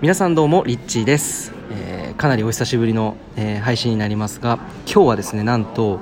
[0.00, 6.00] 皆さんどうもリッチーです、えーかなりお久しぶりの、えー配信になりますが今日はですねなんと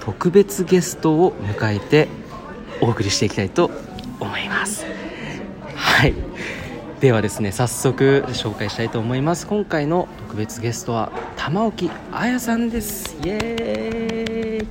[0.00, 2.08] 特別ゲストを迎えて
[2.80, 3.70] お送りしていきたいと
[4.20, 4.86] 思います。
[5.74, 6.14] はい。
[7.00, 9.46] ではですね早速紹介したいと思います。
[9.46, 13.16] 今回の特別ゲストは玉置彩さんです。
[13.24, 14.68] イエーイ。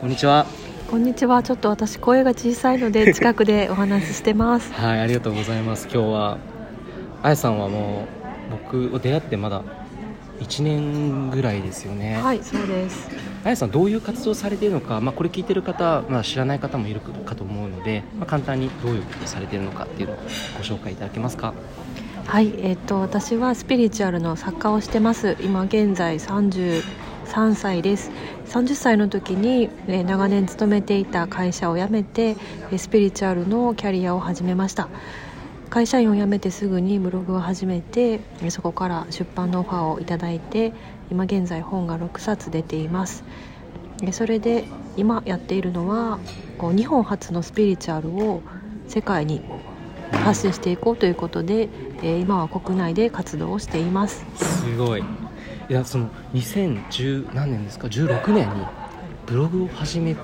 [0.00, 0.46] こんにちは。
[0.90, 1.42] こんにちは。
[1.42, 4.72] ちょっと私声が小さいので近くでお話ししてます。
[4.74, 5.88] はいありがとうございます。
[5.92, 6.38] 今日は
[7.22, 8.06] あやさんはも
[8.50, 9.62] う僕を出会ってまだ
[10.40, 13.10] 1年ぐらいですよね、はい、そうです。
[13.44, 20.22] あやさんどういう活動をされているのか、まあ、これ聞いてる方、まあ、知らない方もいるかと思うので、まあ、簡単にどういうことをされているのかっていうのをご
[20.62, 21.52] 紹介いただけますか？
[22.26, 25.36] はい、えっ、と私はスピリチュアルの作家をしてます。
[25.40, 26.82] 今現在33
[27.54, 28.10] 歳です。
[28.46, 32.36] 30歳の時に、えー長年勤めていた会社を辞めて、
[32.70, 34.88] えースピリチュアルのキャリアを始めました。
[35.70, 40.72] 会社員を辞めてすぐにブログを始めてえーそこから出版のオファーをいただいて
[41.10, 43.22] 今現在本が6冊出ています。
[43.98, 44.64] でそれで
[44.96, 46.18] 今やっているのは
[46.58, 48.42] こう日本初のスピリチュアルを
[48.88, 49.42] 世界に
[50.10, 51.68] 発信していこうということで、
[52.02, 54.24] えー今は国内で活動をしています。
[54.34, 55.00] すごい。
[55.00, 58.66] いやその2010何年ですか？16年に
[59.26, 60.20] ブログを始めて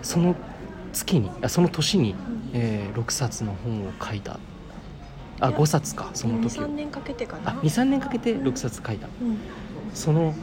[0.00, 0.34] その
[0.94, 2.14] 月にあその年に、
[2.56, 4.38] えー6冊の本を書いた。
[5.38, 9.06] あ5冊かその時は年かけてかあ23年かけて6冊書いた。
[9.06, 9.38] うん。
[9.92, 10.34] その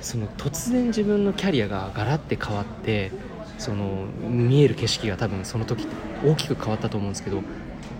[0.00, 3.10] その突然自分のキャリアがガラッて変わって
[3.58, 5.94] その見える景色が多分その時って
[6.28, 7.42] 大きく変わったと思うんですけど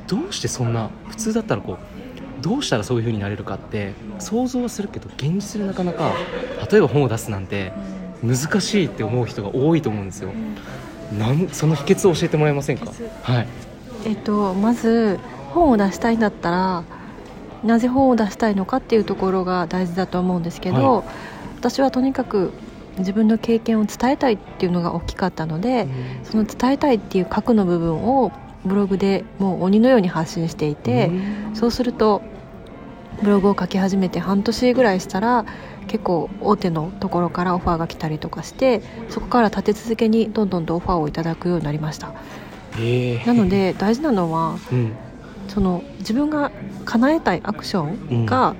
[0.06, 6.12] どうしてそんな普通だったらこうどうしたらそういう風になれるかって想像はするけど現実でなかなか
[6.70, 7.72] 例えば本を出すなんて
[8.22, 10.32] 難しいって思う人が多いと思うんですよ
[11.12, 12.90] なんその秘訣を教えてもらえませんか？
[13.22, 13.46] はい。
[14.06, 15.18] えっとまず
[15.50, 16.84] 本を出したいんだったら
[17.62, 21.04] なぜ本を出したいのかっていうところが大事だと思うんですけど、は
[21.56, 22.52] 私はとにかく
[22.98, 25.88] 自分の経験を伝えたいっていうのが大きかったので、
[26.24, 28.32] その伝えたいっていう核の部分を
[28.64, 31.10] ブログでもう鬼のように発信していて、
[31.54, 32.22] そうすると
[33.22, 35.46] ブログを書き始めて半年ぐらいしたら
[35.86, 42.12] 結構大手のところからオファーが来たりとかしてそこから立て続けにどんどんとオファーをいただくようになりました。
[42.76, 44.92] へーなので大事なのはうん。
[45.48, 46.50] その自分が
[46.84, 47.82] 叶えたいアクショ
[48.14, 48.56] ンが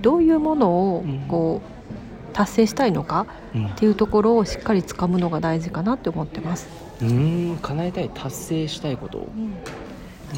[0.00, 1.20] どういうものをうん。
[1.28, 1.72] こう
[2.34, 3.66] 達成したいのかうん。
[3.66, 6.68] っていうところをしっかりつかむのが大事かなって思ってます。
[7.00, 7.58] うーん。
[7.58, 9.28] 叶えたい達成したいこと。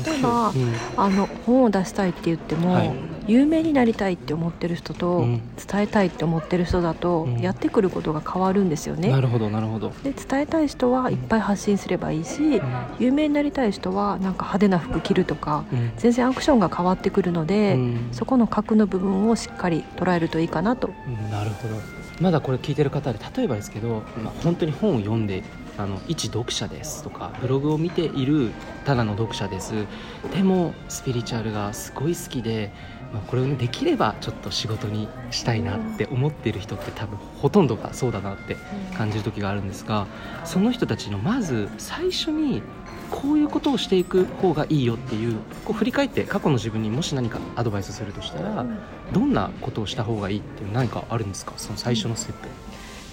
[0.04, 0.74] 例えばうん。
[0.96, 2.92] あの本を出したいって言っても、はい
[3.26, 5.42] 有名になりたいって思ってる人と、うん。
[5.56, 7.40] 伝えたいって思ってる人だと、うん。
[7.40, 9.10] やってくることが変わるんですよね。
[9.10, 12.60] なるほどなるほど、で伝えたい人はいっぱい発信すればいいし、
[12.98, 15.92] 有名になりたい人はなんか派手な服着るとかうん。
[15.96, 18.08] 全然アクションが変わってくるので、うん。
[18.12, 20.90] そこの核の部分をしっかり捉えるといいかなと。
[21.06, 21.74] うんなるほど。
[22.20, 25.42] まだこれ聞いてる方で例えばですけど、まあ、本当に本を読んで
[25.76, 28.52] あの一読者ですとかブログを見ている
[28.84, 29.72] ただの読者です。
[30.32, 32.70] でもスピリチュアルがすごい好きで、
[33.14, 38.56] まあ、これを、ね、できればちょっと仕事にしたいなって思っている人って多分ほとんどがそうだなって
[38.98, 40.08] 感じる時があるんですが
[40.44, 42.60] その人たちのまず最初に
[43.10, 48.66] こういうことをしていく方がいいよっていうこう振り返って過去の自分にもし何かアドバイスするとしたら、
[49.12, 51.52] どんなことをした方がいいっていう何かあるんですか？
[51.56, 52.48] その最初のステップ、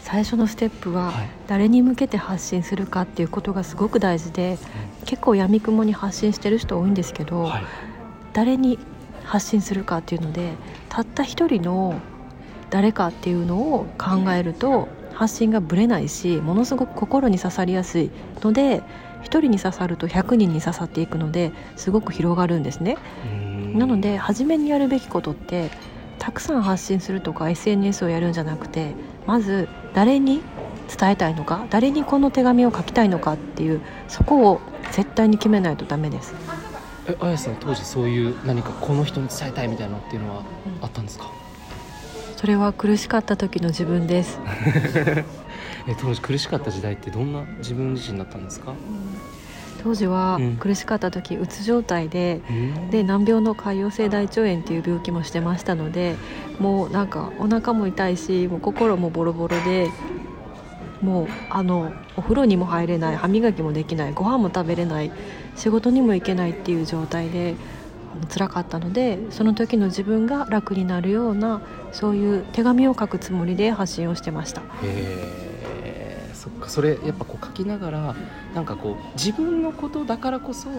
[0.01, 1.29] 最初のステップははい。
[1.47, 4.57] 誰に向けて発信するかっていうことがすごく大事で
[5.05, 7.63] 結構やみくもに発信してる人多いんですけど、はい。
[8.33, 8.79] 誰に
[9.31, 10.55] 発信するかっていうので
[10.89, 12.01] たった一人の
[12.69, 18.11] 誰かっていうのを考えると発信がぶれないしものすごく心に刺さりやすい
[18.41, 18.83] ので
[19.21, 22.97] 一人に刺さると100人に刺さっていくのですごく広がるんですね。
[23.73, 25.69] なので初めにやるべきことって
[26.19, 30.41] たくさん発信するとか SNS をやるんじゃなくてまず誰に
[30.93, 34.61] 伝えたいのか誰にこの手紙を書きたいのかっていうそこを
[34.91, 36.35] 絶対に決めないとダメです。
[37.07, 40.43] えあやさん当時そういう何かこの人に伝えたいみたいなのっていうのは
[40.81, 41.31] あったんですか、
[42.37, 44.39] それは苦しかった時の自分です。
[45.87, 48.73] え当時苦しかった時代ってどんな自分自身だったんですか、
[49.83, 50.55] 当時はうん。
[50.57, 52.89] 苦しかった時うつ状態でうん。
[52.91, 56.15] で難病の潰瘍性大腸炎っていう病気もしてましたので
[56.59, 59.89] もうなんかお腹も痛いしもう心もボロボロで
[61.01, 65.11] もうあのお風呂にも入れない歯磨きもできないご飯も食べれない
[65.55, 67.55] 仕事にも行けないっていう状態で
[68.29, 71.61] 辛かったのでその時の自分が楽になるような
[71.91, 74.61] そういう手紙を書くつもりで発信をしてました。
[74.61, 76.69] へえそっか。
[76.69, 78.15] それやっぱこう書きながら
[78.55, 80.69] なんかこう自分のことだからこそ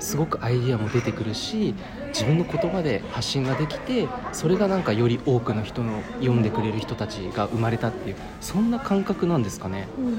[0.00, 1.74] すごくアイディアも出てくるし
[2.08, 9.88] 自分の言葉で発信ができてそれがなんかより多くの人の読んでくれる人たちが生まれたっていうそんな感覚なんですかね。
[9.98, 10.18] うん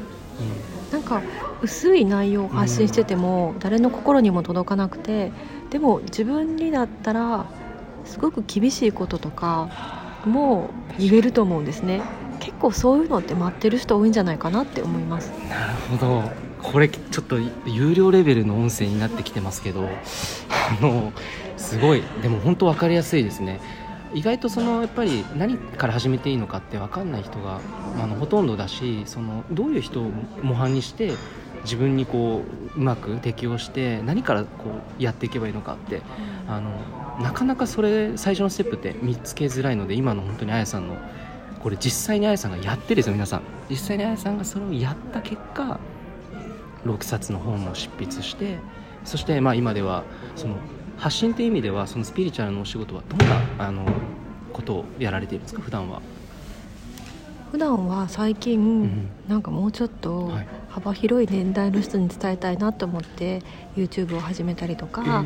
[0.91, 1.21] なんか
[1.61, 5.31] 薄い内容を発信してても誰の心にも届かなくて
[5.69, 7.45] でも自分にだったら
[8.05, 12.01] すごく厳しいこととかも言えると思うんですね。
[12.39, 15.31] 結構そういうのって待ってる人多いんじゃないかなって思います。
[15.49, 16.23] なるほど。
[16.61, 19.87] これちょっと有料レベルの音声になってきてますけど
[20.79, 21.13] あの
[21.57, 22.03] すごい。
[22.21, 23.59] でも本当分かりやすいですね。
[24.15, 27.59] 意外とそのやっぱり何から始めていいのかって分かんない人が
[28.01, 30.09] あのほとんどだしそのどういう人を
[30.41, 31.13] 模範にして
[31.63, 32.43] 自分にこ
[32.75, 36.01] ううまく適応して何からこうやっていけばいいのかって
[36.47, 36.71] あの
[37.21, 40.97] なかなかそれ最初のステップって見つけづらいので今の本当にあやさんの
[41.59, 43.41] これ実際にあやさんがやってるですよ皆さん。
[43.69, 45.79] 実際にあやさんがそれをやった結果
[46.85, 48.59] 6冊の本を執筆して
[49.03, 50.03] そしてまあ今では
[50.35, 50.57] その
[50.97, 53.85] 発信という意味ではそのスピリチュアルのお仕事はどんなあの
[54.53, 55.61] ことをやられているんですか？
[55.61, 56.01] 普段は。
[57.51, 60.31] 普段は最近、うん、なんかもうちょっと
[60.69, 63.43] 幅広い年代の人に伝えたいなと思って
[63.77, 65.23] YouTube を始めたりとか、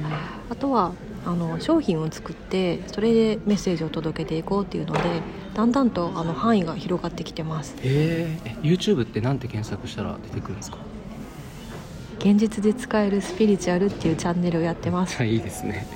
[0.49, 0.91] あとは
[1.25, 5.23] あの商品を作ってそれでメッセージを届けていこうっていうので
[5.55, 7.75] だんだんとあの範囲が広がってきてます。
[7.77, 10.77] へえ YouTube って何て検索したら出てくるんですか？
[12.19, 15.23] 現実で使えるスピリチュアルっていうチャンネルをやってます。
[15.23, 15.87] いいですね。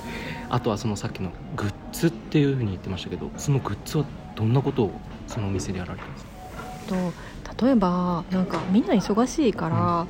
[0.50, 4.04] あとはそのさっきのグッズっていうふうに言ってましたけどそのグッズは
[4.34, 4.90] どんなことを
[5.26, 6.24] そのお店でやられてます？
[6.24, 6.30] か
[7.56, 10.06] と例えばなんかみんな忙しいから、うん。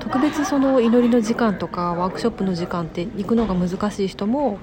[0.00, 4.58] 特別その祈りの時間とかワークショップの時間って行くのが難しい人も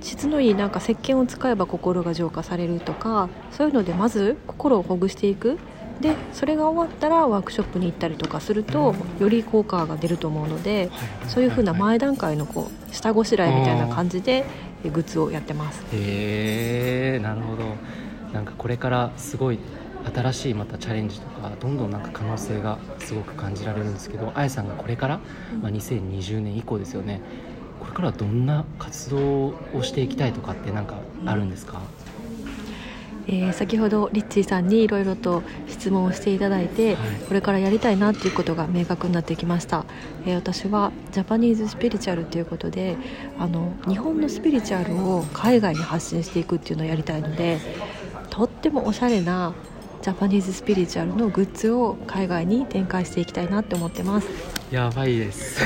[0.00, 5.58] 質のいいなんか石鹸を使えば心が浄化されるとかそういうのでまず心をほぐしていく
[6.02, 10.90] でそれが終わったらワークショップに行ったりとかするとより効果が出ると思うので
[11.28, 14.44] そういうふうな前段階のこう下ごしらえみたいな感じで
[14.82, 15.82] グッズをやってます。
[15.92, 17.62] へえなるほど。
[18.32, 19.58] なんかこれからすごい
[20.12, 25.20] 新しいまたチャレンジとかどんどんなんか可能性がすごく感じられるんですけどあやさんがこれから、
[25.60, 27.20] まあ、2020年以降ですよね。
[27.78, 30.96] これからどんな活動をしていきたいとかって何か
[31.26, 31.80] あるんですか、
[33.28, 39.84] えー、先ほどリッチーさんにいろいろと質問をしていただいて、はい、これからやりたいなっていうことが明確になってきました、
[40.26, 42.96] えー、私はジャパニーズスピリチュアルということで
[43.38, 47.58] あの日本のスピリチュアルを海外に発信していくっていうのをやりたいので
[48.30, 49.54] とってもおしゃれな
[50.02, 54.28] ジャパニーズスピリチュアルのグッズを海外に展開していきたいなって思ってます。
[54.72, 55.64] やばいです。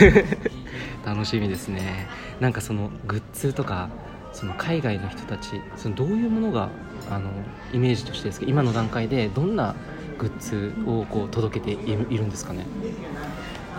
[1.07, 2.07] 楽しみですね。
[2.39, 3.89] なんかそのグッズとか
[4.37, 6.69] その海外の人たちそのどういうものが
[7.11, 7.31] あの
[7.73, 9.75] イメージとしてですけど今の段階でどんな
[10.19, 12.67] グッズをこう届けているんですかね？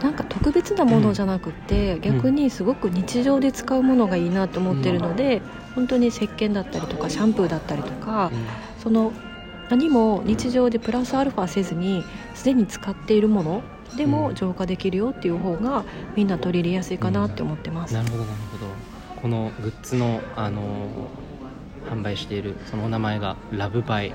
[0.01, 5.41] なんか特別なものじゃなくて、うん、逆にすごく日常で使うものがいいなと思ってるので、うん、
[5.75, 8.45] 本当に石鹸だったりとかシャンプーだったりとか、うん、
[8.81, 9.13] その
[9.69, 13.63] 何も日常でプラスアルファせずにすでに使っているもの
[13.95, 15.83] でも浄化できるよっていう方が
[16.15, 18.66] みんな取り入れやすいかなって思ってます、うん、なるほどなるほど
[19.21, 20.61] このグッズの、あの
[21.89, 24.13] 販売しているそのお名前がラブバイ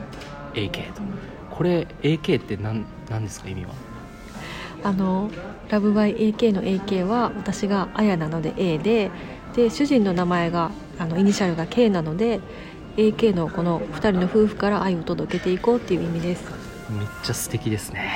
[0.55, 1.03] AK と。
[1.51, 3.71] これ AK って何何ですか意味は？
[4.85, 5.31] あの
[5.69, 9.11] ラブバイ AK の AK は私があやなので A で
[9.55, 12.41] で主人の名前があのイニシャルが K なので
[12.97, 16.45] AK のこの2人の夫婦から愛を届けていこうっていう意味です。
[16.91, 18.11] めっちゃ素敵ですね。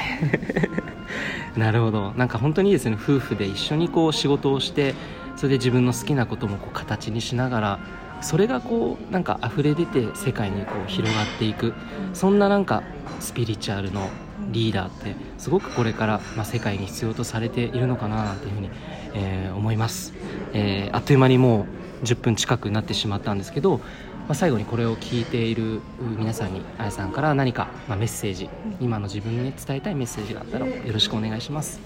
[1.57, 2.13] なるほど。
[2.17, 2.99] なんか本当にいいですね。
[3.01, 4.95] 夫婦で一緒にこう仕事をして
[5.37, 7.79] それで自分の好きなこともこう形にしながら
[8.23, 11.75] それがこうなんか溢れ出て世界にこう広がっていく。
[12.15, 12.83] そんななんか
[13.21, 14.09] スピリチュアルの
[14.53, 18.71] リーダーってすごくこれから、まあ、世界に必要とされているのかななんていうふうに、
[19.15, 20.15] えー、思います、
[20.53, 21.67] えー、あっという間にも
[22.03, 23.81] う10分近くなってしまったんですけど
[24.27, 28.51] まあ、最後にこれを聞いている皆さんにあやさんから何か、まあ、メッセージ
[28.81, 31.79] 今の自分に伝えたいメッセージがあったらよろしくお願いします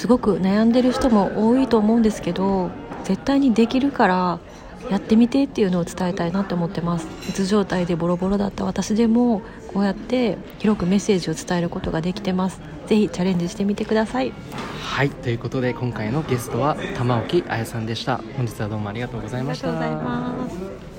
[0.00, 2.70] すごく悩んでる人も多いと思うんですけど
[3.04, 4.40] 絶対にできるから
[4.88, 7.06] やってみてっていうのを伝えたいなと思ってます。
[7.28, 9.42] うつ状態でボロボロだった私でも
[9.74, 12.62] こうやって広くメッセージを伝えることができてます。
[12.86, 14.32] ぜひチャレンジしてみてください。
[14.82, 18.22] はいということで今回のゲストは玉置彩さんでした。
[18.38, 19.68] 本日はどうもありがとうございました。
[19.68, 20.89] ありがとうございます